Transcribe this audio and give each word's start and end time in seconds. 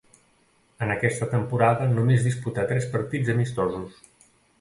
En 0.85 0.93
aquesta 0.93 1.27
temporada 1.33 1.87
només 1.91 2.25
disputà 2.29 2.65
tres 2.73 2.87
partits 2.95 3.31
amistosos. 3.35 4.01